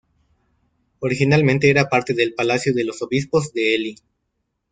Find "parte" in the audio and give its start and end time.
1.87-2.15